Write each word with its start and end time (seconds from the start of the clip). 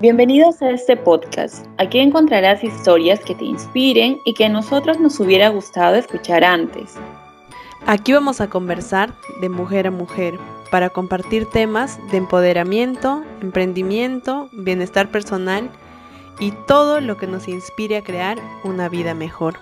Bienvenidos 0.00 0.62
a 0.62 0.70
este 0.70 0.96
podcast. 0.96 1.66
Aquí 1.76 1.98
encontrarás 1.98 2.64
historias 2.64 3.20
que 3.20 3.34
te 3.34 3.44
inspiren 3.44 4.18
y 4.24 4.32
que 4.32 4.46
a 4.46 4.48
nosotros 4.48 4.98
nos 4.98 5.20
hubiera 5.20 5.50
gustado 5.50 5.96
escuchar 5.96 6.42
antes. 6.42 6.94
Aquí 7.84 8.14
vamos 8.14 8.40
a 8.40 8.48
conversar 8.48 9.12
de 9.42 9.50
mujer 9.50 9.88
a 9.88 9.90
mujer 9.90 10.38
para 10.70 10.88
compartir 10.88 11.44
temas 11.50 11.98
de 12.10 12.16
empoderamiento, 12.16 13.22
emprendimiento, 13.42 14.48
bienestar 14.52 15.10
personal 15.10 15.68
y 16.38 16.52
todo 16.66 17.02
lo 17.02 17.18
que 17.18 17.26
nos 17.26 17.46
inspire 17.46 17.98
a 17.98 18.02
crear 18.02 18.38
una 18.64 18.88
vida 18.88 19.12
mejor. 19.12 19.56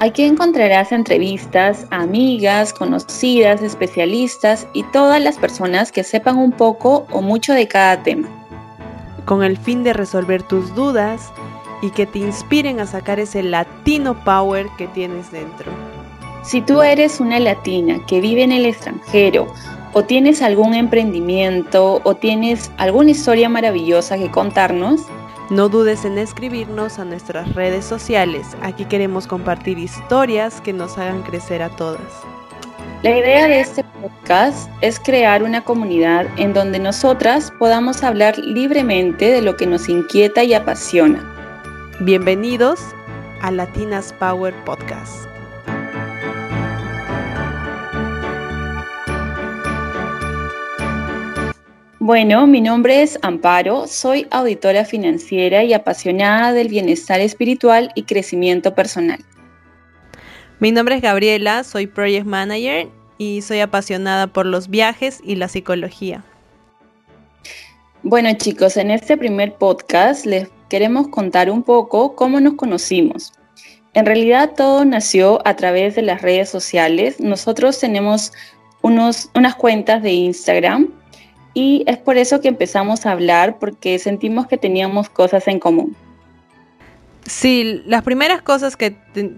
Aquí 0.00 0.24
encontrarás 0.24 0.92
entrevistas 0.92 1.86
amigas, 1.90 2.74
conocidas, 2.74 3.62
especialistas 3.62 4.68
y 4.74 4.82
todas 4.92 5.22
las 5.22 5.38
personas 5.38 5.92
que 5.92 6.04
sepan 6.04 6.36
un 6.36 6.52
poco 6.52 7.06
o 7.10 7.22
mucho 7.22 7.54
de 7.54 7.66
cada 7.66 8.02
tema 8.02 8.35
con 9.26 9.42
el 9.42 9.58
fin 9.58 9.82
de 9.84 9.92
resolver 9.92 10.42
tus 10.42 10.74
dudas 10.74 11.32
y 11.82 11.90
que 11.90 12.06
te 12.06 12.20
inspiren 12.20 12.80
a 12.80 12.86
sacar 12.86 13.20
ese 13.20 13.42
latino 13.42 14.14
power 14.24 14.68
que 14.78 14.86
tienes 14.86 15.30
dentro. 15.30 15.70
Si 16.42 16.62
tú 16.62 16.80
eres 16.80 17.20
una 17.20 17.38
latina 17.38 18.00
que 18.06 18.20
vive 18.20 18.44
en 18.44 18.52
el 18.52 18.64
extranjero 18.64 19.48
o 19.92 20.04
tienes 20.04 20.40
algún 20.40 20.74
emprendimiento 20.74 22.00
o 22.04 22.14
tienes 22.14 22.70
alguna 22.78 23.10
historia 23.10 23.48
maravillosa 23.48 24.16
que 24.16 24.30
contarnos, 24.30 25.02
no 25.50 25.68
dudes 25.68 26.04
en 26.04 26.18
escribirnos 26.18 26.98
a 26.98 27.04
nuestras 27.04 27.54
redes 27.54 27.84
sociales. 27.84 28.56
Aquí 28.62 28.84
queremos 28.84 29.26
compartir 29.26 29.78
historias 29.78 30.60
que 30.60 30.72
nos 30.72 30.98
hagan 30.98 31.22
crecer 31.22 31.62
a 31.62 31.68
todas. 31.68 32.00
La 33.02 33.16
idea 33.16 33.46
de 33.46 33.60
este 33.60 33.84
podcast 34.02 34.68
es 34.80 34.98
crear 34.98 35.42
una 35.42 35.62
comunidad 35.62 36.26
en 36.38 36.52
donde 36.52 36.78
nosotras 36.78 37.52
podamos 37.58 38.02
hablar 38.02 38.38
libremente 38.38 39.30
de 39.30 39.42
lo 39.42 39.56
que 39.56 39.66
nos 39.66 39.88
inquieta 39.88 40.42
y 40.42 40.54
apasiona. 40.54 41.22
Bienvenidos 42.00 42.80
a 43.42 43.50
Latinas 43.50 44.12
Power 44.14 44.54
Podcast. 44.64 45.26
Bueno, 51.98 52.46
mi 52.46 52.60
nombre 52.60 53.02
es 53.02 53.18
Amparo, 53.22 53.88
soy 53.88 54.28
auditora 54.30 54.84
financiera 54.84 55.64
y 55.64 55.72
apasionada 55.72 56.52
del 56.52 56.68
bienestar 56.68 57.20
espiritual 57.20 57.90
y 57.94 58.04
crecimiento 58.04 58.74
personal. 58.74 59.24
Mi 60.58 60.72
nombre 60.72 60.94
es 60.94 61.02
Gabriela, 61.02 61.64
soy 61.64 61.86
Project 61.86 62.24
Manager 62.24 62.88
y 63.18 63.42
soy 63.42 63.60
apasionada 63.60 64.26
por 64.26 64.46
los 64.46 64.70
viajes 64.70 65.20
y 65.22 65.36
la 65.36 65.48
psicología. 65.48 66.24
Bueno 68.02 68.32
chicos, 68.38 68.78
en 68.78 68.90
este 68.90 69.18
primer 69.18 69.56
podcast 69.56 70.24
les 70.24 70.48
queremos 70.70 71.08
contar 71.08 71.50
un 71.50 71.62
poco 71.62 72.16
cómo 72.16 72.40
nos 72.40 72.54
conocimos. 72.54 73.34
En 73.92 74.06
realidad 74.06 74.52
todo 74.56 74.86
nació 74.86 75.46
a 75.46 75.56
través 75.56 75.94
de 75.94 76.02
las 76.02 76.22
redes 76.22 76.48
sociales. 76.48 77.20
Nosotros 77.20 77.78
tenemos 77.78 78.32
unos, 78.80 79.28
unas 79.34 79.56
cuentas 79.56 80.02
de 80.02 80.12
Instagram 80.12 80.88
y 81.52 81.84
es 81.86 81.98
por 81.98 82.16
eso 82.16 82.40
que 82.40 82.48
empezamos 82.48 83.04
a 83.04 83.12
hablar 83.12 83.58
porque 83.58 83.98
sentimos 83.98 84.46
que 84.46 84.56
teníamos 84.56 85.10
cosas 85.10 85.48
en 85.48 85.58
común. 85.58 85.94
Sí, 87.26 87.82
las 87.86 88.02
primeras 88.02 88.40
cosas 88.40 88.76
que 88.76 88.92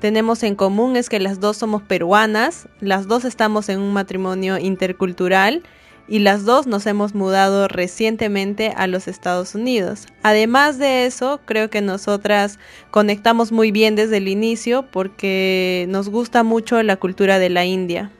tenemos 0.00 0.42
en 0.42 0.54
común 0.54 0.96
es 0.96 1.08
que 1.08 1.18
las 1.18 1.40
dos 1.40 1.56
somos 1.56 1.80
peruanas, 1.80 2.68
las 2.80 3.08
dos 3.08 3.24
estamos 3.24 3.70
en 3.70 3.80
un 3.80 3.94
matrimonio 3.94 4.58
intercultural 4.58 5.62
y 6.06 6.18
las 6.18 6.44
dos 6.44 6.66
nos 6.66 6.86
hemos 6.86 7.14
mudado 7.14 7.68
recientemente 7.68 8.74
a 8.76 8.86
los 8.86 9.08
Estados 9.08 9.54
Unidos. 9.54 10.08
Además 10.22 10.76
de 10.78 11.06
eso, 11.06 11.40
creo 11.46 11.70
que 11.70 11.80
nosotras 11.80 12.58
conectamos 12.90 13.50
muy 13.50 13.70
bien 13.70 13.96
desde 13.96 14.18
el 14.18 14.28
inicio 14.28 14.84
porque 14.90 15.86
nos 15.88 16.10
gusta 16.10 16.42
mucho 16.42 16.82
la 16.82 16.96
cultura 16.96 17.38
de 17.38 17.48
la 17.48 17.64
India. 17.64 18.10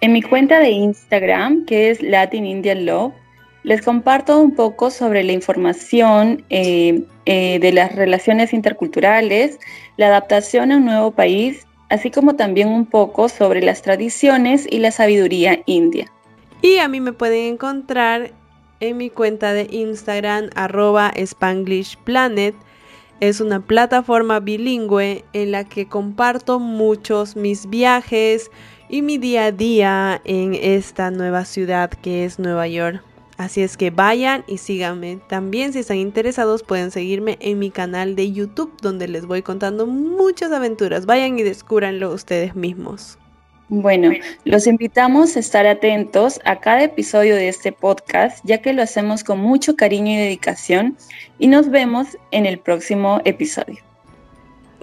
En 0.00 0.12
mi 0.12 0.20
cuenta 0.20 0.58
de 0.58 0.70
Instagram, 0.70 1.64
que 1.64 1.90
es 1.90 2.02
Latin 2.02 2.44
Indian 2.44 2.86
Love, 2.86 3.12
les 3.64 3.82
comparto 3.82 4.40
un 4.40 4.54
poco 4.54 4.90
sobre 4.90 5.22
la 5.22 5.32
información 5.32 6.44
eh, 6.50 7.04
eh, 7.26 7.58
de 7.60 7.72
las 7.72 7.94
relaciones 7.94 8.52
interculturales, 8.52 9.58
la 9.96 10.08
adaptación 10.08 10.72
a 10.72 10.78
un 10.78 10.86
nuevo 10.86 11.12
país, 11.12 11.66
así 11.88 12.10
como 12.10 12.34
también 12.34 12.68
un 12.68 12.86
poco 12.86 13.28
sobre 13.28 13.62
las 13.62 13.82
tradiciones 13.82 14.66
y 14.68 14.78
la 14.78 14.90
sabiduría 14.90 15.60
india. 15.66 16.10
Y 16.60 16.78
a 16.78 16.88
mí 16.88 17.00
me 17.00 17.12
pueden 17.12 17.54
encontrar 17.54 18.32
en 18.80 18.96
mi 18.96 19.10
cuenta 19.10 19.52
de 19.52 19.68
Instagram 19.70 20.50
arroba 20.56 21.12
spanglishplanet. 21.16 22.54
Es 23.20 23.40
una 23.40 23.60
plataforma 23.60 24.40
bilingüe 24.40 25.24
en 25.32 25.52
la 25.52 25.64
que 25.64 25.86
comparto 25.86 26.58
muchos 26.58 27.36
mis 27.36 27.70
viajes 27.70 28.50
y 28.88 29.02
mi 29.02 29.18
día 29.18 29.46
a 29.46 29.52
día 29.52 30.20
en 30.24 30.54
esta 30.54 31.12
nueva 31.12 31.44
ciudad 31.44 31.90
que 31.90 32.24
es 32.24 32.40
Nueva 32.40 32.66
York. 32.66 33.02
Así 33.38 33.62
es 33.62 33.76
que 33.76 33.90
vayan 33.90 34.44
y 34.46 34.58
síganme. 34.58 35.18
También 35.28 35.72
si 35.72 35.80
están 35.80 35.96
interesados 35.96 36.62
pueden 36.62 36.90
seguirme 36.90 37.38
en 37.40 37.58
mi 37.58 37.70
canal 37.70 38.14
de 38.14 38.32
YouTube 38.32 38.76
donde 38.80 39.08
les 39.08 39.26
voy 39.26 39.42
contando 39.42 39.86
muchas 39.86 40.52
aventuras. 40.52 41.06
Vayan 41.06 41.38
y 41.38 41.42
descúbranlo 41.42 42.12
ustedes 42.12 42.54
mismos. 42.54 43.18
Bueno, 43.74 44.10
los 44.44 44.66
invitamos 44.66 45.34
a 45.34 45.40
estar 45.40 45.66
atentos 45.66 46.40
a 46.44 46.60
cada 46.60 46.82
episodio 46.82 47.34
de 47.34 47.48
este 47.48 47.72
podcast, 47.72 48.44
ya 48.44 48.60
que 48.60 48.74
lo 48.74 48.82
hacemos 48.82 49.24
con 49.24 49.38
mucho 49.38 49.76
cariño 49.76 50.12
y 50.12 50.16
dedicación, 50.16 50.98
y 51.38 51.46
nos 51.46 51.70
vemos 51.70 52.18
en 52.32 52.44
el 52.44 52.58
próximo 52.58 53.22
episodio. 53.24 53.78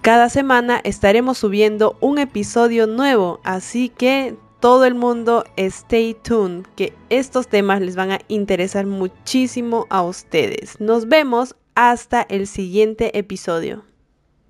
Cada 0.00 0.30
semana 0.30 0.80
estaremos 0.82 1.36
subiendo 1.36 1.98
un 2.00 2.18
episodio 2.18 2.86
nuevo, 2.86 3.38
así 3.44 3.90
que 3.90 4.34
todo 4.60 4.84
el 4.84 4.94
mundo 4.94 5.44
stay 5.56 6.14
tuned, 6.14 6.66
que 6.76 6.92
estos 7.08 7.48
temas 7.48 7.80
les 7.80 7.96
van 7.96 8.12
a 8.12 8.20
interesar 8.28 8.86
muchísimo 8.86 9.86
a 9.90 10.02
ustedes. 10.02 10.78
Nos 10.80 11.08
vemos 11.08 11.56
hasta 11.74 12.22
el 12.22 12.46
siguiente 12.46 13.18
episodio. 13.18 13.89